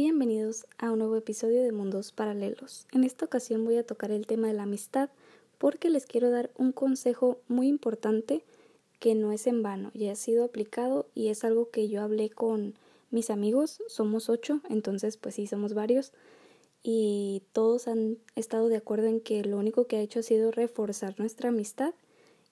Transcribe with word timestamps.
Bienvenidos 0.00 0.64
a 0.78 0.92
un 0.92 1.00
nuevo 1.00 1.16
episodio 1.16 1.60
de 1.60 1.72
Mundos 1.72 2.12
Paralelos. 2.12 2.86
En 2.92 3.02
esta 3.02 3.24
ocasión 3.24 3.64
voy 3.64 3.78
a 3.78 3.82
tocar 3.84 4.12
el 4.12 4.28
tema 4.28 4.46
de 4.46 4.54
la 4.54 4.62
amistad 4.62 5.10
porque 5.58 5.90
les 5.90 6.06
quiero 6.06 6.30
dar 6.30 6.52
un 6.56 6.70
consejo 6.70 7.40
muy 7.48 7.66
importante 7.66 8.44
que 9.00 9.16
no 9.16 9.32
es 9.32 9.48
en 9.48 9.64
vano, 9.64 9.90
ya 9.94 10.12
ha 10.12 10.14
sido 10.14 10.44
aplicado 10.44 11.08
y 11.16 11.30
es 11.30 11.42
algo 11.42 11.70
que 11.70 11.88
yo 11.88 12.00
hablé 12.00 12.30
con 12.30 12.74
mis 13.10 13.28
amigos, 13.28 13.82
somos 13.88 14.28
ocho, 14.28 14.60
entonces 14.70 15.16
pues 15.16 15.34
sí, 15.34 15.48
somos 15.48 15.74
varios. 15.74 16.12
Y 16.84 17.42
todos 17.52 17.88
han 17.88 18.18
estado 18.36 18.68
de 18.68 18.76
acuerdo 18.76 19.08
en 19.08 19.20
que 19.20 19.42
lo 19.42 19.58
único 19.58 19.88
que 19.88 19.96
ha 19.96 20.00
hecho 20.00 20.20
ha 20.20 20.22
sido 20.22 20.52
reforzar 20.52 21.18
nuestra 21.18 21.48
amistad. 21.48 21.92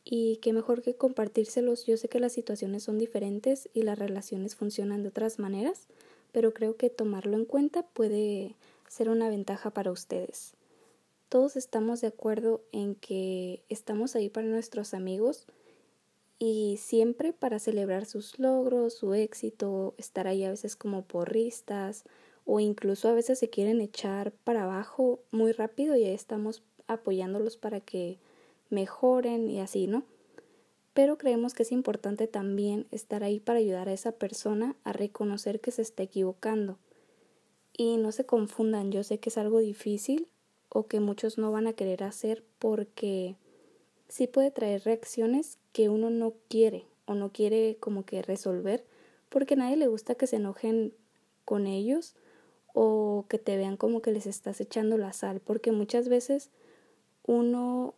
Y 0.05 0.39
que 0.39 0.53
mejor 0.53 0.83
que 0.83 0.95
compartírselos, 0.95 1.87
yo 1.87 1.97
sé 1.97 2.09
que 2.09 2.19
las 2.19 2.33
situaciones 2.33 2.83
son 2.83 2.99
diferentes 2.99 3.69
y 3.73 3.83
las 3.83 3.99
relaciones 3.99 4.57
funcionan 4.57 5.03
de 5.03 5.09
otras 5.09 5.41
maneras, 5.41 5.87
pero 6.37 6.53
creo 6.53 6.77
que 6.77 6.91
tomarlo 6.91 7.35
en 7.39 7.47
cuenta 7.47 7.83
puede 7.83 8.57
ser 8.91 9.09
una 9.09 9.31
ventaja 9.31 9.71
para 9.71 9.91
ustedes. 9.91 10.53
Todos 11.31 11.57
estamos 11.57 12.03
de 12.03 12.09
acuerdo 12.09 12.61
en 12.73 12.95
que 12.95 13.65
estamos 13.71 14.15
ahí 14.15 14.29
para 14.29 14.47
nuestros 14.47 14.93
amigos 14.93 15.47
y 16.39 16.77
siempre 16.79 17.33
para 17.33 17.59
celebrar 17.59 18.05
sus 18.05 18.39
logros, 18.39 18.93
su 18.93 19.15
éxito, 19.15 19.95
estar 19.97 20.27
ahí 20.27 20.45
a 20.45 20.51
veces 20.51 20.77
como 20.77 21.07
porristas 21.07 22.05
o 22.45 22.61
incluso 22.61 23.09
a 23.09 23.15
veces 23.15 23.39
se 23.39 23.49
quieren 23.49 23.81
echar 23.81 24.33
para 24.45 24.65
abajo 24.65 25.21
muy 25.31 25.53
rápido 25.53 25.97
y 25.97 26.05
ahí 26.05 26.15
estamos 26.15 26.63
apoyándolos 26.87 27.57
para 27.57 27.81
que 27.81 28.19
mejoren 28.69 29.49
y 29.49 29.63
así, 29.63 29.87
¿no? 29.87 30.05
Pero 30.97 31.19
creemos 31.19 31.53
que 31.53 31.63
es 31.63 31.73
importante 31.73 32.27
también 32.27 32.87
estar 32.91 33.23
ahí 33.23 33.39
para 33.39 33.59
ayudar 33.59 33.91
a 33.91 33.93
esa 33.93 34.13
persona 34.13 34.77
a 34.83 34.95
reconocer 34.95 35.61
que 35.61 35.71
se 35.71 35.83
está 35.83 36.03
equivocando. 36.03 36.79
Y 37.77 37.99
no 37.99 38.13
se 38.13 38.25
confundan, 38.25 38.91
yo 38.91 39.03
sé 39.03 39.19
que 39.19 39.29
es 39.29 39.37
algo 39.37 39.59
difícil 39.59 40.27
o 40.71 40.87
que 40.87 41.01
muchos 41.01 41.37
no 41.37 41.53
van 41.53 41.67
a 41.67 41.75
querer 41.75 42.03
hacer 42.03 42.45
porque 42.59 43.37
sí 44.09 44.27
puede 44.27 44.51
traer 44.51 44.85
reacciones 44.85 45.59
que 45.75 45.91
uno 45.91 46.09
no 46.09 46.33
quiere 46.49 46.87
o 47.05 47.13
no 47.13 47.31
quiere 47.31 47.77
como 47.79 48.07
que 48.07 48.23
resolver 48.23 48.83
porque 49.29 49.53
a 49.53 49.59
nadie 49.59 49.77
le 49.77 49.89
gusta 49.89 50.15
que 50.15 50.27
se 50.27 50.37
enojen 50.37 50.95
con 51.45 51.67
ellos 51.67 52.15
o 52.73 53.27
que 53.29 53.39
te 53.39 53.59
vean 53.59 53.77
como 53.77 54.01
que 54.01 54.13
les 54.13 54.27
estás 54.27 54.63
echando 54.63 54.97
la 54.97 55.13
sal 55.13 55.41
porque 55.41 55.73
muchas 55.73 56.09
veces 56.09 56.49
uno 57.27 57.95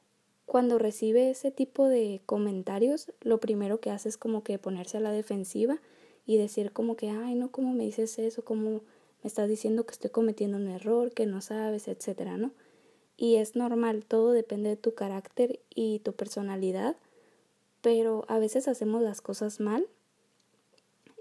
cuando 0.49 0.79
recibe 0.79 1.29
ese 1.29 1.51
tipo 1.51 1.89
de 1.89 2.23
comentarios, 2.25 3.13
lo 3.21 3.39
primero 3.39 3.81
que 3.81 3.91
hace 3.91 4.09
es 4.09 4.17
como 4.17 4.43
que 4.43 4.59
ponerse 4.59 4.97
a 4.97 5.01
la 5.01 5.13
defensiva 5.13 5.79
y 6.25 6.39
decir 6.39 6.73
como 6.73 6.97
que, 6.97 7.11
ay, 7.11 7.35
no, 7.35 7.51
¿cómo 7.51 7.75
me 7.75 7.85
dices 7.85 8.19
eso? 8.19 8.43
¿Cómo 8.43 8.81
me 9.23 9.27
estás 9.29 9.47
diciendo 9.47 9.85
que 9.85 9.93
estoy 9.93 10.09
cometiendo 10.09 10.57
un 10.57 10.69
error, 10.69 11.13
que 11.13 11.27
no 11.27 11.43
sabes, 11.43 11.87
etcétera, 11.87 12.39
¿no? 12.39 12.53
Y 13.19 13.37
es 13.37 13.57
normal, 13.57 14.07
todo 14.07 14.33
depende 14.33 14.71
de 14.71 14.77
tu 14.77 14.95
carácter 14.95 15.61
y 15.75 15.99
tu 15.99 16.15
personalidad, 16.15 16.97
pero 17.83 18.25
a 18.27 18.39
veces 18.39 18.69
hacemos 18.69 19.03
las 19.03 19.21
cosas 19.21 19.61
mal 19.61 19.87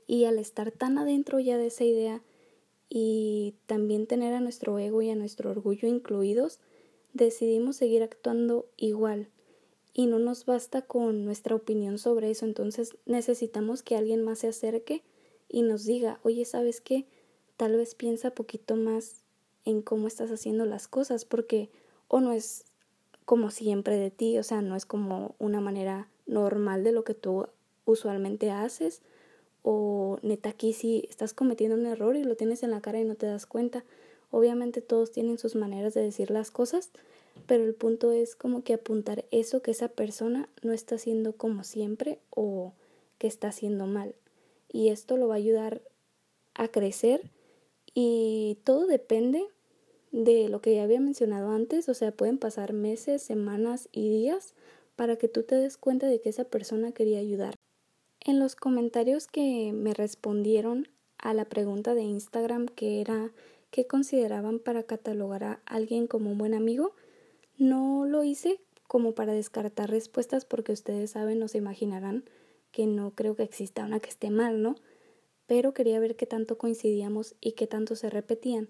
y 0.07 0.23
al 0.23 0.39
estar 0.39 0.71
tan 0.71 0.97
adentro 0.97 1.41
ya 1.41 1.57
de 1.57 1.67
esa 1.67 1.83
idea 1.83 2.21
y 2.87 3.55
también 3.65 4.07
tener 4.07 4.33
a 4.33 4.39
nuestro 4.39 4.79
ego 4.79 5.01
y 5.01 5.09
a 5.09 5.15
nuestro 5.15 5.51
orgullo 5.51 5.85
incluidos, 5.89 6.61
decidimos 7.17 7.75
seguir 7.75 8.03
actuando 8.03 8.67
igual 8.77 9.29
y 9.93 10.05
no 10.05 10.19
nos 10.19 10.45
basta 10.45 10.83
con 10.83 11.25
nuestra 11.25 11.55
opinión 11.55 11.97
sobre 11.97 12.29
eso, 12.29 12.45
entonces 12.45 12.95
necesitamos 13.05 13.81
que 13.81 13.97
alguien 13.97 14.23
más 14.23 14.39
se 14.39 14.47
acerque 14.47 15.03
y 15.49 15.63
nos 15.63 15.85
diga, 15.85 16.19
oye, 16.23 16.45
¿sabes 16.45 16.81
qué? 16.81 17.07
Tal 17.57 17.75
vez 17.75 17.95
piensa 17.95 18.31
poquito 18.31 18.75
más 18.75 19.23
en 19.65 19.81
cómo 19.81 20.07
estás 20.07 20.31
haciendo 20.31 20.65
las 20.65 20.87
cosas, 20.87 21.25
porque 21.25 21.69
o 22.07 22.21
no 22.21 22.31
es 22.31 22.65
como 23.25 23.49
siempre 23.51 23.97
de 23.97 24.11
ti, 24.11 24.37
o 24.37 24.43
sea, 24.43 24.61
no 24.61 24.75
es 24.75 24.85
como 24.85 25.35
una 25.39 25.59
manera 25.59 26.09
normal 26.27 26.83
de 26.83 26.91
lo 26.91 27.03
que 27.03 27.13
tú 27.13 27.47
usualmente 27.85 28.51
haces, 28.51 29.01
o 29.63 30.19
neta 30.21 30.49
aquí 30.49 30.73
sí 30.73 31.07
estás 31.09 31.33
cometiendo 31.33 31.75
un 31.75 31.85
error 31.85 32.15
y 32.15 32.23
lo 32.23 32.35
tienes 32.35 32.63
en 32.63 32.71
la 32.71 32.81
cara 32.81 32.99
y 32.99 33.03
no 33.03 33.15
te 33.15 33.25
das 33.25 33.45
cuenta. 33.45 33.83
Obviamente 34.31 34.81
todos 34.81 35.11
tienen 35.11 35.37
sus 35.37 35.55
maneras 35.55 35.93
de 35.93 36.01
decir 36.01 36.31
las 36.31 36.51
cosas, 36.51 36.91
pero 37.45 37.63
el 37.63 37.73
punto 37.73 38.11
es 38.11 38.35
como 38.35 38.63
que 38.63 38.73
apuntar 38.73 39.25
eso 39.31 39.61
que 39.61 39.71
esa 39.71 39.89
persona 39.89 40.49
no 40.63 40.73
está 40.73 40.95
haciendo 40.95 41.33
como 41.33 41.63
siempre 41.63 42.19
o 42.29 42.73
que 43.17 43.27
está 43.27 43.49
haciendo 43.49 43.87
mal. 43.87 44.15
Y 44.71 44.89
esto 44.89 45.17
lo 45.17 45.27
va 45.27 45.35
a 45.35 45.37
ayudar 45.37 45.81
a 46.53 46.67
crecer 46.67 47.31
y 47.93 48.57
todo 48.63 48.85
depende 48.85 49.45
de 50.11 50.49
lo 50.49 50.61
que 50.61 50.75
ya 50.75 50.83
había 50.83 50.99
mencionado 50.99 51.51
antes, 51.51 51.89
o 51.89 51.93
sea, 51.93 52.11
pueden 52.11 52.37
pasar 52.37 52.73
meses, 52.73 53.21
semanas 53.21 53.89
y 53.91 54.09
días 54.09 54.53
para 54.95 55.15
que 55.15 55.27
tú 55.27 55.43
te 55.43 55.55
des 55.55 55.77
cuenta 55.77 56.07
de 56.07 56.19
que 56.19 56.29
esa 56.29 56.43
persona 56.43 56.91
quería 56.91 57.19
ayudar. 57.19 57.55
En 58.19 58.39
los 58.39 58.55
comentarios 58.55 59.27
que 59.27 59.71
me 59.73 59.93
respondieron 59.93 60.87
a 61.17 61.33
la 61.33 61.45
pregunta 61.45 61.93
de 61.95 62.03
Instagram 62.03 62.67
que 62.67 63.01
era 63.01 63.31
qué 63.71 63.87
consideraban 63.87 64.59
para 64.59 64.83
catalogar 64.83 65.43
a 65.43 65.61
alguien 65.65 66.07
como 66.07 66.31
un 66.31 66.37
buen 66.37 66.53
amigo. 66.53 66.93
No 67.57 68.05
lo 68.05 68.23
hice 68.23 68.59
como 68.87 69.13
para 69.13 69.33
descartar 69.33 69.89
respuestas 69.89 70.45
porque 70.45 70.71
ustedes 70.71 71.11
saben 71.11 71.41
o 71.43 71.47
se 71.47 71.57
imaginarán 71.57 72.23
que 72.71 72.85
no 72.85 73.11
creo 73.11 73.35
que 73.35 73.43
exista 73.43 73.85
una 73.85 73.99
que 73.99 74.09
esté 74.09 74.29
mal, 74.29 74.61
¿no? 74.61 74.75
Pero 75.45 75.73
quería 75.73 75.99
ver 75.99 76.15
qué 76.15 76.25
tanto 76.25 76.57
coincidíamos 76.57 77.35
y 77.41 77.53
qué 77.53 77.67
tanto 77.67 77.95
se 77.95 78.09
repetían. 78.09 78.69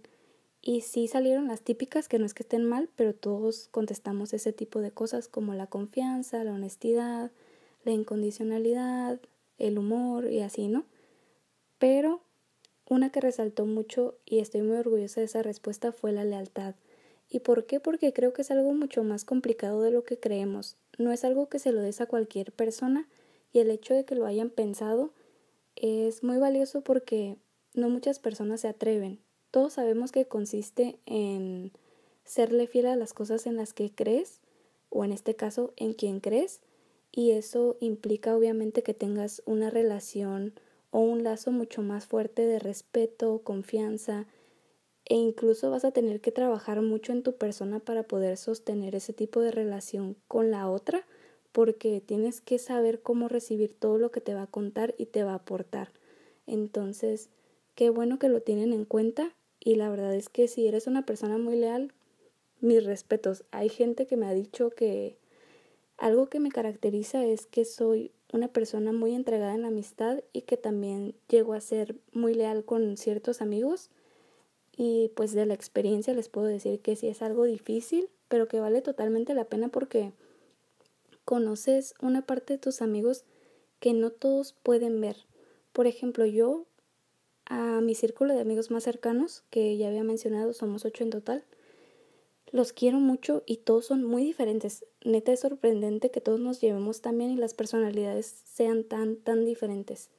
Y 0.61 0.81
sí 0.81 1.07
salieron 1.07 1.47
las 1.47 1.61
típicas 1.61 2.07
que 2.07 2.19
no 2.19 2.25
es 2.25 2.33
que 2.33 2.43
estén 2.43 2.65
mal, 2.65 2.89
pero 2.95 3.13
todos 3.13 3.69
contestamos 3.69 4.33
ese 4.33 4.53
tipo 4.53 4.79
de 4.79 4.91
cosas 4.91 5.27
como 5.27 5.53
la 5.53 5.67
confianza, 5.67 6.43
la 6.43 6.53
honestidad, 6.53 7.31
la 7.83 7.91
incondicionalidad, 7.91 9.19
el 9.57 9.77
humor 9.77 10.31
y 10.31 10.41
así, 10.41 10.67
¿no? 10.67 10.85
Pero 11.79 12.21
una 12.89 13.11
que 13.11 13.21
resaltó 13.21 13.65
mucho 13.65 14.15
y 14.25 14.39
estoy 14.39 14.61
muy 14.61 14.77
orgullosa 14.77 15.21
de 15.21 15.25
esa 15.25 15.43
respuesta 15.43 15.91
fue 15.91 16.11
la 16.11 16.23
lealtad. 16.23 16.75
¿Y 17.29 17.39
por 17.39 17.65
qué? 17.65 17.79
Porque 17.79 18.13
creo 18.13 18.33
que 18.33 18.41
es 18.41 18.51
algo 18.51 18.73
mucho 18.73 19.03
más 19.03 19.25
complicado 19.25 19.81
de 19.81 19.91
lo 19.91 20.03
que 20.03 20.19
creemos. 20.19 20.77
No 20.97 21.11
es 21.11 21.25
algo 21.25 21.49
que 21.49 21.59
se 21.59 21.71
lo 21.71 21.81
des 21.81 21.99
a 21.99 22.05
cualquier 22.05 22.53
persona 22.53 23.07
y 23.51 23.59
el 23.59 23.69
hecho 23.71 23.93
de 23.93 24.05
que 24.05 24.15
lo 24.15 24.25
hayan 24.25 24.49
pensado 24.49 25.11
es 25.75 26.23
muy 26.23 26.37
valioso 26.37 26.81
porque 26.81 27.37
no 27.73 27.89
muchas 27.89 28.19
personas 28.19 28.61
se 28.61 28.67
atreven. 28.67 29.19
Todos 29.51 29.73
sabemos 29.73 30.11
que 30.11 30.25
consiste 30.25 30.97
en 31.05 31.71
serle 32.23 32.67
fiel 32.67 32.87
a 32.87 32.95
las 32.95 33.13
cosas 33.13 33.45
en 33.45 33.55
las 33.57 33.73
que 33.73 33.93
crees 33.93 34.39
o 34.89 35.03
en 35.03 35.11
este 35.11 35.35
caso 35.35 35.73
en 35.75 35.93
quien 35.93 36.19
crees 36.19 36.61
y 37.11 37.31
eso 37.31 37.77
implica 37.79 38.35
obviamente 38.35 38.83
que 38.83 38.93
tengas 38.93 39.41
una 39.45 39.69
relación 39.69 40.53
o 40.91 40.99
un 40.99 41.23
lazo 41.23 41.51
mucho 41.51 41.81
más 41.81 42.05
fuerte 42.05 42.45
de 42.45 42.59
respeto, 42.59 43.41
confianza 43.43 44.25
e 45.05 45.15
incluso 45.15 45.71
vas 45.71 45.85
a 45.85 45.91
tener 45.91 46.19
que 46.21 46.31
trabajar 46.31 46.81
mucho 46.81 47.13
en 47.13 47.23
tu 47.23 47.35
persona 47.37 47.79
para 47.79 48.03
poder 48.03 48.37
sostener 48.37 48.95
ese 48.95 49.13
tipo 49.13 49.39
de 49.39 49.51
relación 49.51 50.17
con 50.27 50.51
la 50.51 50.69
otra 50.69 51.05
porque 51.51 52.01
tienes 52.01 52.41
que 52.41 52.59
saber 52.59 53.01
cómo 53.01 53.29
recibir 53.29 53.73
todo 53.73 53.97
lo 53.97 54.11
que 54.11 54.21
te 54.21 54.33
va 54.33 54.43
a 54.43 54.47
contar 54.47 54.93
y 54.97 55.07
te 55.07 55.23
va 55.23 55.31
a 55.31 55.35
aportar. 55.35 55.91
Entonces, 56.45 57.29
qué 57.75 57.89
bueno 57.89 58.19
que 58.19 58.29
lo 58.29 58.41
tienen 58.41 58.73
en 58.73 58.85
cuenta 58.85 59.33
y 59.59 59.75
la 59.75 59.89
verdad 59.89 60.13
es 60.13 60.29
que 60.29 60.47
si 60.47 60.67
eres 60.67 60.87
una 60.87 61.05
persona 61.05 61.37
muy 61.37 61.55
leal, 61.55 61.93
mis 62.59 62.83
respetos. 62.83 63.43
Hay 63.51 63.69
gente 63.69 64.07
que 64.07 64.17
me 64.17 64.27
ha 64.27 64.33
dicho 64.33 64.69
que 64.69 65.17
algo 65.97 66.27
que 66.27 66.39
me 66.39 66.51
caracteriza 66.51 67.25
es 67.25 67.45
que 67.45 67.65
soy 67.65 68.11
una 68.33 68.47
persona 68.47 68.91
muy 68.91 69.15
entregada 69.15 69.55
en 69.55 69.61
la 69.61 69.69
amistad 69.69 70.23
y 70.33 70.41
que 70.41 70.57
también 70.57 71.15
llego 71.29 71.53
a 71.53 71.61
ser 71.61 71.95
muy 72.11 72.33
leal 72.33 72.65
con 72.65 72.97
ciertos 72.97 73.41
amigos. 73.41 73.89
Y 74.75 75.11
pues 75.15 75.33
de 75.33 75.45
la 75.45 75.53
experiencia 75.53 76.13
les 76.13 76.29
puedo 76.29 76.47
decir 76.47 76.79
que 76.81 76.95
sí 76.95 77.07
es 77.07 77.21
algo 77.21 77.45
difícil, 77.45 78.09
pero 78.27 78.47
que 78.47 78.59
vale 78.59 78.81
totalmente 78.81 79.33
la 79.33 79.45
pena 79.45 79.69
porque 79.69 80.11
conoces 81.25 81.93
una 82.01 82.25
parte 82.25 82.53
de 82.53 82.59
tus 82.59 82.81
amigos 82.81 83.23
que 83.79 83.93
no 83.93 84.11
todos 84.11 84.53
pueden 84.63 85.01
ver. 85.01 85.17
Por 85.73 85.87
ejemplo, 85.87 86.25
yo 86.25 86.65
a 87.45 87.81
mi 87.81 87.95
círculo 87.95 88.33
de 88.33 88.41
amigos 88.41 88.71
más 88.71 88.83
cercanos, 88.83 89.43
que 89.49 89.77
ya 89.77 89.87
había 89.87 90.03
mencionado, 90.03 90.53
somos 90.53 90.85
ocho 90.85 91.03
en 91.03 91.09
total, 91.09 91.43
los 92.51 92.73
quiero 92.73 92.99
mucho 92.99 93.43
y 93.45 93.57
todos 93.57 93.85
son 93.85 94.03
muy 94.03 94.23
diferentes. 94.23 94.85
Neta 95.03 95.31
es 95.33 95.41
sorprendente 95.41 96.11
que 96.11 96.21
todos 96.21 96.39
nos 96.39 96.61
llevemos 96.61 97.01
tan 97.01 97.17
bien 97.17 97.31
y 97.31 97.35
las 97.35 97.53
personalidades 97.53 98.25
sean 98.45 98.83
tan, 98.83 99.17
tan 99.17 99.45
diferentes. 99.45 100.09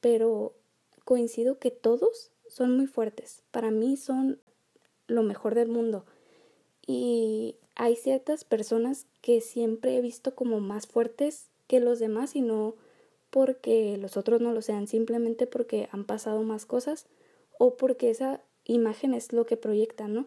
Pero 0.00 0.54
coincido 1.04 1.58
que 1.58 1.70
todos 1.70 2.30
son 2.48 2.76
muy 2.76 2.86
fuertes. 2.86 3.42
Para 3.50 3.70
mí 3.70 3.96
son 3.96 4.40
lo 5.06 5.22
mejor 5.22 5.54
del 5.54 5.68
mundo. 5.68 6.04
Y 6.86 7.56
hay 7.74 7.96
ciertas 7.96 8.44
personas 8.44 9.06
que 9.20 9.40
siempre 9.40 9.96
he 9.96 10.00
visto 10.00 10.34
como 10.34 10.60
más 10.60 10.86
fuertes 10.86 11.50
que 11.66 11.80
los 11.80 11.98
demás 11.98 12.36
y 12.36 12.42
no 12.42 12.76
porque 13.30 13.98
los 13.98 14.16
otros 14.16 14.40
no 14.40 14.52
lo 14.52 14.62
sean, 14.62 14.86
simplemente 14.86 15.46
porque 15.46 15.88
han 15.90 16.04
pasado 16.04 16.42
más 16.42 16.64
cosas 16.64 17.06
o 17.58 17.76
porque 17.76 18.10
esa 18.10 18.40
imagen 18.64 19.14
es 19.14 19.32
lo 19.32 19.46
que 19.46 19.56
proyectan, 19.56 20.14
¿no? 20.14 20.26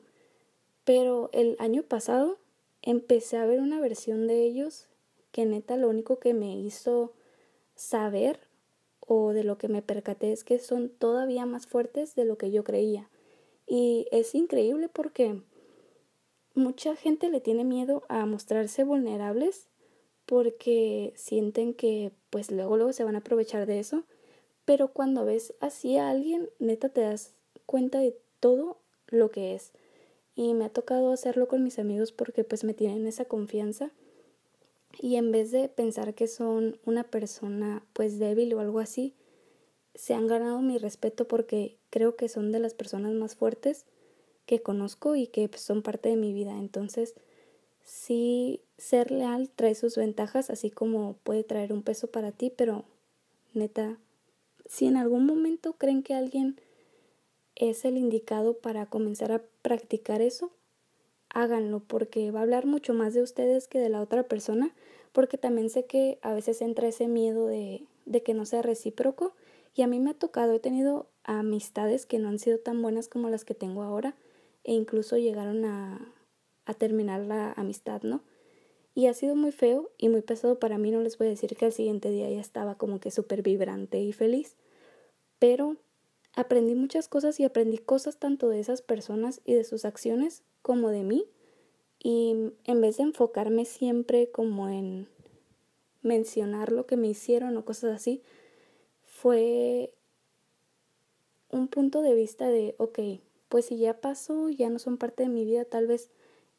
Pero 0.89 1.29
el 1.33 1.55
año 1.59 1.83
pasado 1.83 2.39
empecé 2.81 3.37
a 3.37 3.45
ver 3.45 3.59
una 3.59 3.79
versión 3.79 4.25
de 4.25 4.43
ellos 4.43 4.87
que 5.31 5.45
neta 5.45 5.77
lo 5.77 5.87
único 5.87 6.17
que 6.17 6.33
me 6.33 6.57
hizo 6.57 7.13
saber 7.75 8.39
o 8.99 9.31
de 9.31 9.43
lo 9.43 9.59
que 9.59 9.67
me 9.67 9.83
percaté 9.83 10.31
es 10.31 10.43
que 10.43 10.57
son 10.57 10.89
todavía 10.89 11.45
más 11.45 11.67
fuertes 11.67 12.15
de 12.15 12.25
lo 12.25 12.39
que 12.39 12.49
yo 12.49 12.63
creía. 12.63 13.07
Y 13.67 14.07
es 14.09 14.33
increíble 14.33 14.89
porque 14.89 15.39
mucha 16.55 16.95
gente 16.95 17.29
le 17.29 17.39
tiene 17.39 17.65
miedo 17.65 18.01
a 18.09 18.25
mostrarse 18.25 18.83
vulnerables 18.83 19.67
porque 20.25 21.13
sienten 21.15 21.75
que 21.75 22.13
pues 22.31 22.49
luego 22.49 22.77
luego 22.77 22.93
se 22.93 23.03
van 23.03 23.13
a 23.13 23.19
aprovechar 23.19 23.67
de 23.67 23.77
eso, 23.77 24.05
pero 24.65 24.87
cuando 24.87 25.23
ves 25.23 25.53
así 25.59 25.97
a 25.97 26.09
alguien, 26.09 26.49
neta 26.57 26.89
te 26.89 27.01
das 27.01 27.35
cuenta 27.67 27.99
de 27.99 28.17
todo 28.39 28.79
lo 29.09 29.29
que 29.29 29.53
es. 29.53 29.71
Y 30.39 30.53
me 30.53 30.63
ha 30.63 30.69
tocado 30.69 31.11
hacerlo 31.11 31.49
con 31.49 31.65
mis 31.65 31.79
amigos 31.79 32.13
porque 32.13 32.45
pues 32.45 32.63
me 32.63 32.73
tienen 32.73 33.05
esa 33.07 33.25
confianza 33.25 33.91
y 34.97 35.17
en 35.17 35.33
vez 35.33 35.51
de 35.51 35.67
pensar 35.67 36.13
que 36.13 36.29
son 36.29 36.79
una 36.85 37.03
persona 37.03 37.83
pues 37.91 38.19
débil 38.19 38.53
o 38.53 38.61
algo 38.61 38.79
así, 38.79 39.15
se 39.95 40.13
han 40.13 40.27
ganado 40.27 40.61
mi 40.61 40.77
respeto 40.77 41.27
porque 41.27 41.77
creo 41.89 42.15
que 42.15 42.29
son 42.29 42.53
de 42.53 42.59
las 42.59 42.73
personas 42.73 43.11
más 43.11 43.35
fuertes 43.35 43.85
que 44.45 44.61
conozco 44.61 45.17
y 45.17 45.27
que 45.27 45.49
pues, 45.49 45.61
son 45.61 45.81
parte 45.81 46.07
de 46.07 46.15
mi 46.15 46.31
vida. 46.31 46.57
Entonces, 46.57 47.15
sí, 47.83 48.61
ser 48.77 49.11
leal 49.11 49.49
trae 49.53 49.75
sus 49.75 49.97
ventajas, 49.97 50.49
así 50.49 50.71
como 50.71 51.17
puede 51.23 51.43
traer 51.43 51.73
un 51.73 51.83
peso 51.83 52.07
para 52.07 52.31
ti, 52.31 52.49
pero 52.49 52.85
neta, 53.53 53.99
si 54.65 54.85
en 54.85 54.95
algún 54.95 55.25
momento 55.25 55.73
creen 55.73 56.01
que 56.01 56.13
alguien 56.13 56.61
es 57.59 57.85
el 57.85 57.97
indicado 57.97 58.57
para 58.57 58.87
comenzar 58.87 59.31
a 59.31 59.43
practicar 59.61 60.21
eso, 60.21 60.51
háganlo 61.29 61.81
porque 61.81 62.31
va 62.31 62.39
a 62.39 62.43
hablar 62.43 62.65
mucho 62.65 62.93
más 62.93 63.13
de 63.13 63.21
ustedes 63.21 63.67
que 63.67 63.79
de 63.79 63.89
la 63.89 64.01
otra 64.01 64.23
persona, 64.23 64.73
porque 65.11 65.37
también 65.37 65.69
sé 65.69 65.85
que 65.85 66.17
a 66.21 66.33
veces 66.33 66.61
entra 66.61 66.87
ese 66.87 67.07
miedo 67.07 67.47
de, 67.47 67.83
de 68.05 68.23
que 68.23 68.33
no 68.33 68.45
sea 68.45 68.61
recíproco 68.61 69.33
y 69.75 69.81
a 69.81 69.87
mí 69.87 69.99
me 69.99 70.11
ha 70.11 70.13
tocado, 70.13 70.53
he 70.53 70.59
tenido 70.59 71.07
amistades 71.23 72.05
que 72.05 72.17
no 72.17 72.29
han 72.29 72.39
sido 72.39 72.57
tan 72.57 72.81
buenas 72.81 73.07
como 73.07 73.29
las 73.29 73.45
que 73.45 73.53
tengo 73.53 73.83
ahora 73.83 74.15
e 74.63 74.73
incluso 74.73 75.17
llegaron 75.17 75.65
a, 75.65 76.13
a 76.65 76.73
terminar 76.73 77.21
la 77.21 77.51
amistad, 77.53 78.01
¿no? 78.03 78.21
Y 78.95 79.07
ha 79.07 79.13
sido 79.13 79.35
muy 79.35 79.51
feo 79.51 79.91
y 79.97 80.09
muy 80.09 80.21
pesado 80.21 80.59
para 80.59 80.77
mí, 80.77 80.91
no 80.91 81.01
les 81.01 81.17
voy 81.17 81.27
a 81.27 81.31
decir 81.31 81.55
que 81.55 81.65
al 81.65 81.73
siguiente 81.73 82.09
día 82.09 82.29
ya 82.29 82.39
estaba 82.39 82.75
como 82.75 82.99
que 82.99 83.11
súper 83.11 83.41
vibrante 83.41 83.99
y 83.99 84.11
feliz, 84.13 84.55
pero 85.37 85.77
aprendí 86.35 86.75
muchas 86.75 87.07
cosas 87.07 87.39
y 87.39 87.43
aprendí 87.43 87.77
cosas 87.77 88.17
tanto 88.17 88.49
de 88.49 88.59
esas 88.59 88.81
personas 88.81 89.41
y 89.45 89.53
de 89.53 89.63
sus 89.63 89.85
acciones 89.85 90.43
como 90.61 90.89
de 90.89 91.03
mí. 91.03 91.25
Y 92.01 92.53
en 92.63 92.81
vez 92.81 92.97
de 92.97 93.03
enfocarme 93.03 93.65
siempre 93.65 94.29
como 94.31 94.69
en 94.69 95.09
mencionar 96.01 96.71
lo 96.71 96.85
que 96.85 96.95
me 96.95 97.07
hicieron 97.07 97.57
o 97.57 97.65
cosas 97.65 97.95
así, 97.95 98.21
fue 99.03 99.93
un 101.49 101.67
punto 101.67 102.01
de 102.01 102.13
vista 102.13 102.47
de, 102.47 102.75
ok, 102.77 102.99
pues 103.49 103.65
si 103.65 103.77
ya 103.77 103.99
pasó, 103.99 104.49
ya 104.49 104.69
no 104.69 104.79
son 104.79 104.97
parte 104.97 105.23
de 105.23 105.29
mi 105.29 105.43
vida, 105.43 105.65
tal 105.65 105.87
vez 105.87 106.09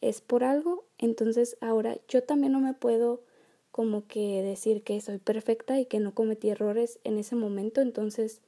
es 0.01 0.21
por 0.21 0.45
algo, 0.45 0.85
entonces 0.99 1.57
ahora 1.61 1.99
yo 2.09 2.23
también 2.23 2.53
no 2.53 2.61
me 2.61 2.75
puedo 2.75 3.23
como 3.71 4.07
que 4.07 4.43
decir 4.43 4.83
que 4.83 5.01
soy 5.01 5.19
perfecta 5.19 5.79
y 5.79 5.87
que 5.87 6.01
no 6.01 6.15
cometí 6.15 6.51
errores 6.51 6.99
en 7.05 7.19
ese 7.19 7.37
momento, 7.37 7.81
entonces 7.81 8.41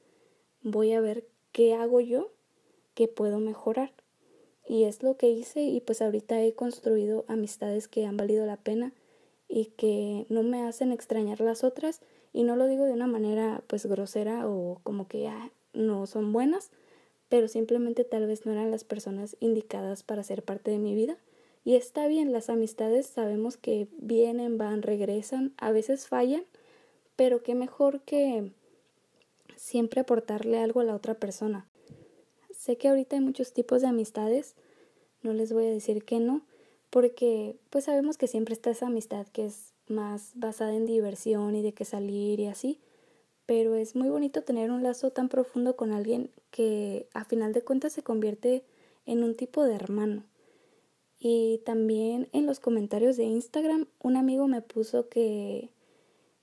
voy 0.63 0.93
a 0.93 1.01
ver 1.01 1.25
qué 1.51 1.75
hago 1.75 1.99
yo 1.99 2.31
que 2.95 3.07
puedo 3.07 3.39
mejorar. 3.39 3.91
Y 4.67 4.85
es 4.85 5.03
lo 5.03 5.17
que 5.17 5.29
hice 5.29 5.61
y 5.61 5.81
pues 5.81 6.01
ahorita 6.01 6.41
he 6.41 6.53
construido 6.53 7.25
amistades 7.27 7.87
que 7.87 8.05
han 8.05 8.17
valido 8.17 8.45
la 8.45 8.57
pena 8.57 8.93
y 9.49 9.65
que 9.65 10.25
no 10.29 10.41
me 10.41 10.63
hacen 10.63 10.91
extrañar 10.91 11.41
las 11.41 11.63
otras 11.63 12.01
y 12.31 12.43
no 12.43 12.55
lo 12.55 12.67
digo 12.67 12.85
de 12.85 12.93
una 12.93 13.07
manera 13.07 13.61
pues 13.67 13.85
grosera 13.85 14.47
o 14.47 14.79
como 14.83 15.07
que 15.07 15.21
ya 15.21 15.51
no 15.73 16.07
son 16.07 16.31
buenas, 16.31 16.71
pero 17.29 17.47
simplemente 17.47 18.03
tal 18.03 18.25
vez 18.25 18.45
no 18.45 18.51
eran 18.53 18.71
las 18.71 18.83
personas 18.83 19.35
indicadas 19.39 20.03
para 20.03 20.23
ser 20.23 20.43
parte 20.43 20.71
de 20.71 20.79
mi 20.79 20.95
vida. 20.95 21.17
Y 21.65 21.75
está 21.75 22.07
bien, 22.07 22.31
las 22.31 22.49
amistades 22.49 23.07
sabemos 23.07 23.57
que 23.57 23.87
vienen, 23.97 24.57
van, 24.57 24.81
regresan, 24.81 25.53
a 25.57 25.71
veces 25.71 26.07
fallan, 26.07 26.43
pero 27.15 27.43
qué 27.43 27.55
mejor 27.55 28.01
que 28.01 28.51
siempre 29.63 30.01
aportarle 30.01 30.59
algo 30.59 30.81
a 30.81 30.83
la 30.83 30.93
otra 30.93 31.13
persona. 31.13 31.65
Sé 32.51 32.75
que 32.75 32.89
ahorita 32.89 33.15
hay 33.15 33.21
muchos 33.21 33.53
tipos 33.53 33.81
de 33.81 33.87
amistades, 33.87 34.55
no 35.21 35.31
les 35.31 35.53
voy 35.53 35.65
a 35.65 35.71
decir 35.71 36.03
que 36.03 36.19
no, 36.19 36.41
porque 36.89 37.55
pues 37.69 37.85
sabemos 37.85 38.17
que 38.17 38.27
siempre 38.27 38.53
está 38.53 38.71
esa 38.71 38.87
amistad 38.87 39.25
que 39.27 39.45
es 39.45 39.73
más 39.87 40.33
basada 40.35 40.75
en 40.75 40.85
diversión 40.85 41.55
y 41.55 41.61
de 41.61 41.73
que 41.73 41.85
salir 41.85 42.41
y 42.41 42.47
así, 42.47 42.81
pero 43.45 43.75
es 43.75 43.95
muy 43.95 44.09
bonito 44.09 44.43
tener 44.43 44.69
un 44.69 44.83
lazo 44.83 45.11
tan 45.11 45.29
profundo 45.29 45.77
con 45.77 45.93
alguien 45.93 46.29
que 46.51 47.07
a 47.13 47.23
final 47.23 47.53
de 47.53 47.61
cuentas 47.61 47.93
se 47.93 48.03
convierte 48.03 48.65
en 49.05 49.23
un 49.23 49.33
tipo 49.33 49.63
de 49.63 49.75
hermano. 49.75 50.25
Y 51.19 51.61
también 51.65 52.27
en 52.33 52.45
los 52.45 52.59
comentarios 52.59 53.15
de 53.15 53.23
Instagram 53.23 53.87
un 54.01 54.17
amigo 54.17 54.45
me 54.49 54.61
puso 54.61 55.07
que 55.07 55.69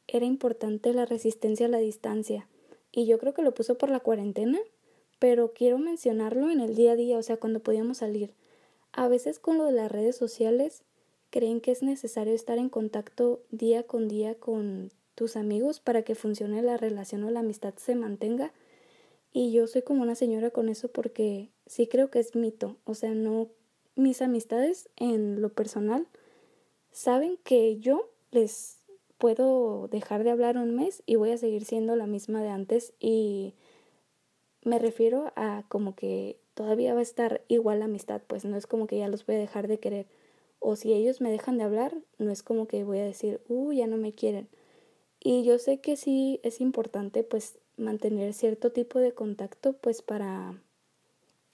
era 0.09 0.25
importante 0.25 0.95
la 0.95 1.05
resistencia 1.05 1.67
a 1.67 1.69
la 1.69 1.79
distancia 1.79 2.47
y 2.93 3.07
yo 3.07 3.19
creo 3.19 3.35
que 3.35 3.43
lo 3.43 3.55
puso 3.55 3.79
por 3.79 3.91
la 3.91 4.01
cuarentena 4.01 4.61
pero 5.21 5.53
quiero 5.53 5.79
mencionarlo 5.79 6.51
en 6.51 6.61
el 6.61 6.75
día 6.75 6.93
a 6.93 6.97
día, 6.97 7.19
o 7.19 7.23
sea, 7.23 7.37
cuando 7.37 7.61
podíamos 7.61 7.99
salir. 7.99 8.33
A 8.91 9.07
veces 9.07 9.39
con 9.39 9.59
lo 9.59 9.67
de 9.67 9.73
las 9.73 9.93
redes 9.93 10.17
sociales 10.17 10.83
creen 11.29 11.61
que 11.61 11.71
es 11.71 11.83
necesario 11.83 12.35
estar 12.35 12.59
en 12.59 12.71
contacto 12.71 13.43
día 13.51 13.85
con 13.85 14.09
día 14.09 14.35
con 14.35 14.91
tus 15.15 15.37
amigos 15.37 15.79
para 15.79 16.03
que 16.03 16.15
funcione 16.15 16.63
la 16.63 16.79
relación 16.79 17.23
o 17.23 17.31
la 17.31 17.41
amistad 17.41 17.75
se 17.77 17.95
mantenga. 17.95 18.53
Y 19.31 19.53
yo 19.53 19.67
soy 19.67 19.83
como 19.83 20.03
una 20.03 20.15
señora 20.15 20.51
con 20.51 20.71
eso 20.71 20.89
porque 20.89 21.51
sí 21.67 21.87
creo 21.87 22.11
que 22.11 22.19
es 22.19 22.35
mito. 22.35 22.79
O 22.85 22.95
sea, 22.95 23.15
no 23.15 23.49
mis 23.95 24.23
amistades 24.23 24.89
en 24.97 25.43
lo 25.43 25.51
personal 25.51 26.09
saben 26.91 27.39
que 27.45 27.79
yo 27.79 28.09
les 28.31 28.79
puedo 29.21 29.87
dejar 29.89 30.25
de 30.25 30.31
hablar 30.31 30.57
un 30.57 30.75
mes 30.75 31.03
y 31.07 31.17
voy 31.17 31.31
a 31.31 31.39
seguir 31.39 31.65
siendo 31.67 31.95
la 31.95 32.07
misma 32.07 32.43
de 32.43 32.49
antes 32.49 32.95
y 32.99 33.55
me 34.65 34.79
refiero 34.79 35.33
a 35.37 35.63
como 35.69 35.95
que 35.95 36.39
todavía 36.55 36.95
va 36.95 37.01
a 37.01 37.03
estar 37.03 37.43
igual 37.47 37.81
la 37.81 37.85
amistad, 37.85 38.23
pues 38.27 38.45
no 38.47 38.57
es 38.57 38.67
como 38.67 38.87
que 38.87 38.99
ya 38.99 39.09
los 39.09 39.25
voy 39.27 39.37
a 39.37 39.39
dejar 39.39 39.69
de 39.69 39.79
querer. 39.79 40.07
O 40.59 40.75
si 40.75 40.93
ellos 40.95 41.21
me 41.21 41.31
dejan 41.31 41.59
de 41.59 41.65
hablar, 41.65 41.95
no 42.19 42.31
es 42.31 42.43
como 42.43 42.67
que 42.67 42.83
voy 42.83 42.99
a 42.99 43.05
decir, 43.05 43.41
uh, 43.49 43.73
ya 43.73 43.87
no 43.87 43.99
me 43.99 44.13
quieren. 44.13 44.49
Y 45.21 45.45
yo 45.45 45.59
sé 45.59 45.81
que 45.81 45.97
sí 45.97 46.41
es 46.43 46.63
importante 46.63 47.23
pues 47.23 47.59
mantener 47.77 48.33
cierto 48.33 48.73
tipo 48.73 48.99
de 48.99 49.13
contacto 49.13 49.75
pues 49.75 50.01
para 50.01 50.55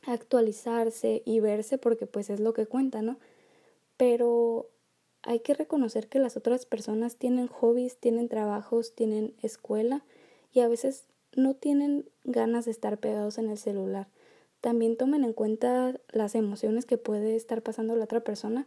actualizarse 0.06 1.22
y 1.24 1.40
verse 1.40 1.78
porque 1.78 2.06
pues 2.06 2.30
es 2.30 2.38
lo 2.38 2.52
que 2.52 2.66
cuenta, 2.66 3.02
¿no? 3.02 3.18
Pero 3.96 4.68
hay 5.26 5.40
que 5.40 5.54
reconocer 5.54 6.08
que 6.08 6.18
las 6.18 6.36
otras 6.36 6.66
personas 6.66 7.16
tienen 7.16 7.48
hobbies, 7.48 7.98
tienen 7.98 8.28
trabajos, 8.28 8.94
tienen 8.94 9.34
escuela 9.42 10.04
y 10.52 10.60
a 10.60 10.68
veces 10.68 11.08
no 11.34 11.54
tienen 11.54 12.08
ganas 12.24 12.64
de 12.64 12.70
estar 12.70 12.98
pegados 12.98 13.36
en 13.38 13.50
el 13.50 13.58
celular. 13.58 14.08
También 14.60 14.96
tomen 14.96 15.24
en 15.24 15.32
cuenta 15.32 16.00
las 16.10 16.34
emociones 16.34 16.86
que 16.86 16.96
puede 16.96 17.36
estar 17.36 17.62
pasando 17.62 17.94
la 17.96 18.04
otra 18.04 18.20
persona, 18.20 18.66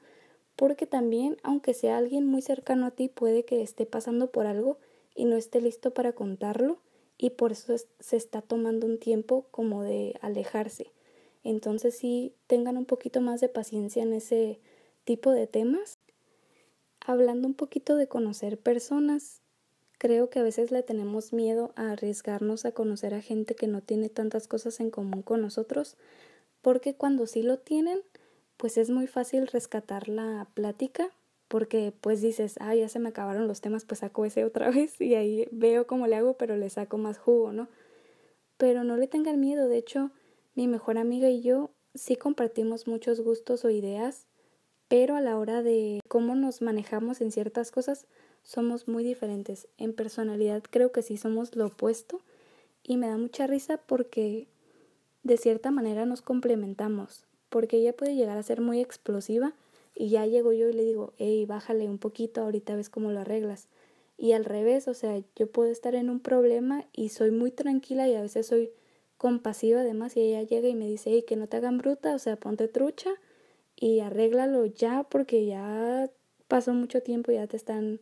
porque 0.56 0.86
también, 0.86 1.38
aunque 1.42 1.74
sea 1.74 1.98
alguien 1.98 2.26
muy 2.26 2.42
cercano 2.42 2.86
a 2.86 2.92
ti, 2.92 3.08
puede 3.08 3.46
que 3.46 3.62
esté 3.62 3.86
pasando 3.86 4.30
por 4.30 4.46
algo 4.46 4.78
y 5.16 5.26
no 5.26 5.36
esté 5.36 5.62
listo 5.62 5.94
para 5.94 6.14
contarlo, 6.14 6.80
y 7.18 7.32
por 7.32 7.52
eso 7.52 7.76
se 8.00 8.16
está 8.16 8.42
tomando 8.42 8.88
un 8.88 8.98
tiempo 8.98 9.46
como 9.52 9.84
de 9.84 10.16
alejarse. 10.22 10.92
Entonces 11.44 11.98
sí, 11.98 12.34
tengan 12.48 12.78
un 12.78 12.86
poquito 12.86 13.20
más 13.20 13.42
de 13.42 13.50
paciencia 13.50 14.04
en 14.04 14.14
ese 14.14 14.60
tipo 15.04 15.32
de 15.32 15.46
temas. 15.46 15.99
Hablando 17.06 17.48
un 17.48 17.54
poquito 17.54 17.96
de 17.96 18.08
conocer 18.08 18.60
personas, 18.60 19.42
Creo 20.00 20.30
que 20.30 20.40
a 20.40 20.44
veces 20.44 20.72
le 20.72 20.82
tenemos 20.82 21.34
miedo 21.34 21.74
a 21.76 21.92
arriesgarnos 21.92 22.64
a 22.64 22.72
conocer 22.72 23.14
a 23.14 23.22
gente 23.22 23.54
que 23.54 23.68
no 23.68 23.82
tiene 23.82 24.08
tantas 24.08 24.48
cosas 24.48 24.80
en 24.80 24.92
común 24.92 25.24
con 25.24 25.42
nosotros, 25.42 25.98
porque 26.62 26.96
cuando 26.96 27.28
sí 27.28 27.44
lo 27.44 27.60
tienen, 27.60 28.00
pues 28.56 28.78
es 28.78 28.90
muy 28.90 29.08
fácil 29.08 29.46
rescatar 29.48 30.08
la 30.08 30.48
plática, 30.54 31.10
porque 31.50 31.94
pues 32.00 32.22
dices, 32.22 32.56
ah, 32.62 32.74
ya 32.76 32.88
se 32.88 33.00
me 33.00 33.10
acabaron 33.10 33.50
los 33.50 33.60
temas, 33.60 33.84
pues 33.84 34.00
saco 34.00 34.24
ese 34.24 34.46
otra 34.46 34.72
vez 34.72 35.02
y 35.02 35.16
ahí 35.16 35.50
veo 35.52 35.86
cómo 35.86 36.08
le 36.08 36.16
hago, 36.16 36.38
pero 36.38 36.56
le 36.56 36.70
saco 36.70 36.98
más 36.98 37.18
jugo, 37.18 37.52
¿no? 37.52 37.68
Pero 38.56 38.86
no 38.86 38.96
le 38.96 39.08
tengan 39.08 39.38
miedo, 39.38 39.68
de 39.68 39.80
hecho, 39.80 40.12
mi 40.56 40.70
mejor 40.70 40.98
amiga 40.98 41.30
y 41.30 41.42
yo 41.42 41.72
sí 41.94 42.16
compartimos 42.16 42.88
muchos 42.88 43.20
gustos 43.20 43.66
o 43.66 43.70
ideas, 43.70 44.28
pero 44.90 45.16
a 45.16 45.22
la 45.22 45.38
hora 45.38 45.64
de 45.64 46.02
cómo 46.08 46.36
nos 46.36 46.62
manejamos 46.62 47.22
en 47.22 47.32
ciertas 47.32 47.72
cosas, 47.72 48.08
somos 48.44 48.88
muy 48.88 49.04
diferentes. 49.04 49.68
En 49.78 49.94
personalidad 49.94 50.64
creo 50.70 50.92
que 50.92 51.04
sí 51.04 51.16
somos 51.16 51.56
lo 51.56 51.68
opuesto 51.68 52.20
y 52.84 52.98
me 52.98 53.08
da 53.08 53.18
mucha 53.18 53.46
risa 53.46 53.78
porque 53.78 54.48
de 55.22 55.38
cierta 55.38 55.70
manera 55.70 56.08
nos 56.08 56.24
complementamos, 56.24 57.28
porque 57.50 57.78
ella 57.78 57.96
puede 57.96 58.16
llegar 58.16 58.38
a 58.38 58.44
ser 58.44 58.62
muy 58.62 58.82
explosiva 58.82 59.54
y 59.94 60.10
ya 60.10 60.26
llego 60.26 60.54
yo 60.54 60.70
y 60.70 60.74
le 60.74 60.84
digo, 60.84 61.14
hey, 61.18 61.46
bájale 61.46 61.88
un 61.88 62.00
poquito, 62.00 62.42
ahorita 62.42 62.76
ves 62.76 62.90
cómo 62.90 63.12
lo 63.12 63.20
arreglas. 63.20 63.68
Y 64.18 64.32
al 64.32 64.44
revés, 64.44 64.88
o 64.88 64.96
sea, 64.96 65.22
yo 65.36 65.48
puedo 65.48 65.70
estar 65.70 65.94
en 65.94 66.10
un 66.10 66.20
problema 66.20 66.86
y 66.94 67.10
soy 67.10 67.30
muy 67.30 67.52
tranquila 67.52 68.08
y 68.08 68.16
a 68.16 68.22
veces 68.22 68.48
soy 68.48 68.72
compasiva 69.18 69.82
además 69.82 70.18
y 70.18 70.22
ella 70.22 70.42
llega 70.42 70.68
y 70.68 70.76
me 70.76 70.88
dice, 70.88 71.12
hey, 71.12 71.26
que 71.28 71.36
no 71.36 71.48
te 71.48 71.58
hagan 71.58 71.78
bruta, 71.78 72.16
o 72.16 72.20
sea, 72.20 72.38
ponte 72.38 72.68
trucha 72.68 73.12
y 73.80 74.02
arréglalo 74.02 74.66
ya 74.66 75.04
porque 75.04 75.46
ya 75.46 76.10
pasó 76.48 76.74
mucho 76.74 77.02
tiempo 77.02 77.32
ya 77.32 77.48
te 77.48 77.56
están 77.56 78.02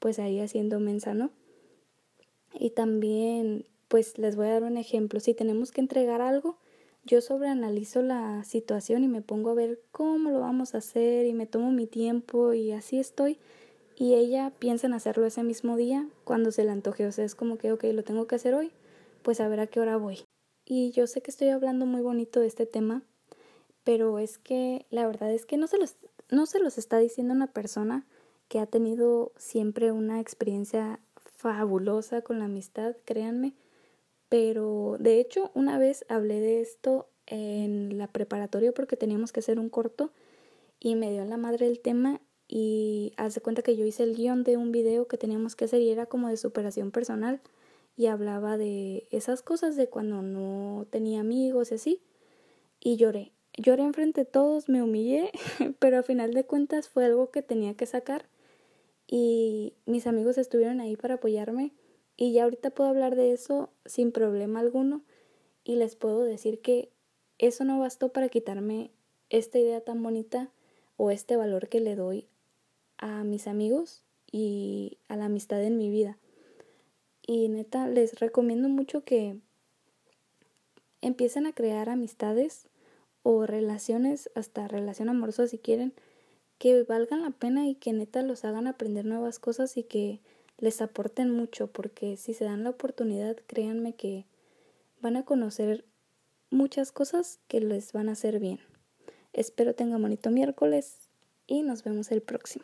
pues 0.00 0.18
ahí 0.18 0.40
haciendo 0.40 0.80
mensa, 0.80 1.14
¿no? 1.14 1.30
Y 2.52 2.70
también 2.70 3.66
pues 3.88 4.18
les 4.18 4.34
voy 4.34 4.48
a 4.48 4.54
dar 4.54 4.64
un 4.64 4.76
ejemplo, 4.76 5.20
si 5.20 5.34
tenemos 5.34 5.70
que 5.70 5.80
entregar 5.80 6.20
algo, 6.20 6.58
yo 7.04 7.20
sobreanalizo 7.20 8.02
la 8.02 8.42
situación 8.44 9.04
y 9.04 9.08
me 9.08 9.22
pongo 9.22 9.50
a 9.50 9.54
ver 9.54 9.80
cómo 9.92 10.30
lo 10.30 10.40
vamos 10.40 10.74
a 10.74 10.78
hacer 10.78 11.26
y 11.26 11.32
me 11.32 11.46
tomo 11.46 11.70
mi 11.70 11.86
tiempo 11.86 12.54
y 12.54 12.72
así 12.72 12.98
estoy. 12.98 13.38
Y 13.96 14.14
ella 14.14 14.52
piensa 14.58 14.86
en 14.86 14.94
hacerlo 14.94 15.26
ese 15.26 15.44
mismo 15.44 15.76
día 15.76 16.08
cuando 16.24 16.50
se 16.50 16.64
le 16.64 16.70
antoje. 16.70 17.06
O 17.06 17.12
sea, 17.12 17.24
es 17.24 17.34
como 17.34 17.58
que, 17.58 17.72
ok, 17.72 17.84
lo 17.92 18.02
tengo 18.02 18.26
que 18.26 18.34
hacer 18.34 18.54
hoy, 18.54 18.72
pues 19.22 19.40
a 19.40 19.48
ver 19.48 19.60
a 19.60 19.66
qué 19.66 19.80
hora 19.80 19.96
voy. 19.96 20.24
Y 20.64 20.90
yo 20.92 21.06
sé 21.06 21.20
que 21.20 21.30
estoy 21.30 21.48
hablando 21.48 21.84
muy 21.86 22.00
bonito 22.00 22.40
de 22.40 22.46
este 22.46 22.66
tema, 22.66 23.02
pero 23.84 24.18
es 24.18 24.38
que 24.38 24.86
la 24.90 25.06
verdad 25.06 25.32
es 25.32 25.46
que 25.46 25.56
no 25.56 25.66
se 25.66 25.78
los, 25.78 25.96
no 26.30 26.46
se 26.46 26.58
los 26.58 26.78
está 26.78 26.98
diciendo 26.98 27.34
una 27.34 27.46
persona 27.46 28.06
que 28.48 28.58
ha 28.58 28.66
tenido 28.66 29.32
siempre 29.36 29.92
una 29.92 30.20
experiencia 30.20 31.00
fabulosa 31.36 32.22
con 32.22 32.38
la 32.38 32.46
amistad, 32.46 32.96
créanme. 33.04 33.54
Pero 34.28 34.96
de 34.98 35.20
hecho, 35.20 35.50
una 35.54 35.78
vez 35.78 36.04
hablé 36.08 36.40
de 36.40 36.60
esto 36.60 37.08
en 37.26 37.98
la 37.98 38.08
preparatoria 38.08 38.72
porque 38.72 38.96
teníamos 38.96 39.32
que 39.32 39.40
hacer 39.40 39.58
un 39.58 39.68
corto 39.68 40.10
y 40.80 40.96
me 40.96 41.12
dio 41.12 41.24
la 41.24 41.36
madre 41.36 41.66
el 41.66 41.80
tema 41.80 42.20
y 42.48 43.12
hace 43.16 43.40
cuenta 43.40 43.62
que 43.62 43.76
yo 43.76 43.84
hice 43.84 44.02
el 44.02 44.14
guion 44.14 44.44
de 44.44 44.56
un 44.56 44.72
video 44.72 45.06
que 45.06 45.18
teníamos 45.18 45.56
que 45.56 45.66
hacer 45.66 45.80
y 45.80 45.90
era 45.90 46.06
como 46.06 46.28
de 46.28 46.36
superación 46.36 46.90
personal 46.90 47.40
y 47.96 48.06
hablaba 48.06 48.58
de 48.58 49.06
esas 49.10 49.42
cosas 49.42 49.76
de 49.76 49.88
cuando 49.88 50.22
no 50.22 50.86
tenía 50.90 51.20
amigos 51.20 51.70
y 51.70 51.74
así 51.74 52.02
y 52.80 52.96
lloré. 52.96 53.32
Lloré 53.56 53.84
enfrente 53.84 54.22
de 54.22 54.24
todos, 54.24 54.68
me 54.68 54.82
humillé, 54.82 55.30
pero 55.78 55.98
a 55.98 56.02
final 56.02 56.34
de 56.34 56.44
cuentas 56.44 56.88
fue 56.88 57.04
algo 57.04 57.30
que 57.30 57.42
tenía 57.42 57.74
que 57.74 57.86
sacar 57.86 58.26
y 59.06 59.74
mis 59.86 60.06
amigos 60.06 60.38
estuvieron 60.38 60.80
ahí 60.80 60.96
para 60.96 61.14
apoyarme 61.14 61.72
y 62.16 62.32
ya 62.32 62.44
ahorita 62.44 62.70
puedo 62.70 62.90
hablar 62.90 63.14
de 63.14 63.32
eso 63.32 63.70
sin 63.84 64.12
problema 64.12 64.60
alguno 64.60 65.02
y 65.62 65.76
les 65.76 65.94
puedo 65.94 66.22
decir 66.22 66.60
que 66.60 66.90
eso 67.38 67.64
no 67.64 67.78
bastó 67.78 68.10
para 68.10 68.28
quitarme 68.28 68.90
esta 69.30 69.58
idea 69.58 69.80
tan 69.80 70.02
bonita 70.02 70.50
o 70.96 71.10
este 71.10 71.36
valor 71.36 71.68
que 71.68 71.80
le 71.80 71.96
doy 71.96 72.26
a 72.98 73.24
mis 73.24 73.46
amigos 73.46 74.04
y 74.30 74.98
a 75.08 75.16
la 75.16 75.26
amistad 75.26 75.62
en 75.62 75.76
mi 75.76 75.90
vida. 75.90 76.18
Y 77.26 77.48
neta, 77.48 77.88
les 77.88 78.18
recomiendo 78.20 78.68
mucho 78.68 79.04
que 79.04 79.36
empiecen 81.00 81.46
a 81.46 81.52
crear 81.52 81.88
amistades 81.88 82.68
o 83.24 83.46
relaciones, 83.46 84.30
hasta 84.36 84.68
relación 84.68 85.08
amorosa 85.08 85.48
si 85.48 85.58
quieren, 85.58 85.92
que 86.58 86.84
valgan 86.84 87.22
la 87.22 87.30
pena 87.30 87.66
y 87.66 87.74
que 87.74 87.92
neta 87.92 88.22
los 88.22 88.44
hagan 88.44 88.68
aprender 88.68 89.04
nuevas 89.04 89.40
cosas 89.40 89.76
y 89.76 89.82
que 89.82 90.20
les 90.58 90.80
aporten 90.80 91.30
mucho, 91.32 91.66
porque 91.66 92.16
si 92.16 92.34
se 92.34 92.44
dan 92.44 92.62
la 92.62 92.70
oportunidad, 92.70 93.36
créanme 93.48 93.94
que 93.96 94.26
van 95.00 95.16
a 95.16 95.24
conocer 95.24 95.84
muchas 96.50 96.92
cosas 96.92 97.40
que 97.48 97.60
les 97.60 97.92
van 97.92 98.08
a 98.08 98.12
hacer 98.12 98.38
bien. 98.38 98.60
Espero 99.32 99.74
tengan 99.74 100.00
bonito 100.00 100.30
miércoles 100.30 101.08
y 101.48 101.62
nos 101.62 101.82
vemos 101.82 102.12
el 102.12 102.22
próximo. 102.22 102.62